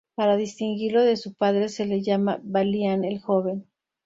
Para 0.15 0.35
distinguirlo 0.35 1.03
de 1.03 1.15
su 1.15 1.35
padre 1.35 1.69
se 1.69 1.85
le 1.85 2.01
llama 2.01 2.39
Balián 2.41 3.03
el 3.05 3.19
Joven. 3.21 3.67